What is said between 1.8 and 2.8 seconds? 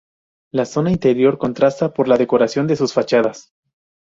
por la decoración de